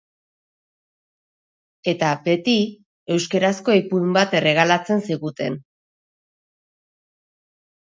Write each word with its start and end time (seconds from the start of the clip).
Eta, 1.93 2.09
beti, 2.29 2.55
euskarazko 3.17 3.77
ipuin 3.81 4.09
bat 4.17 4.35
erregalatzen 4.41 5.07
ziguten. 5.11 5.61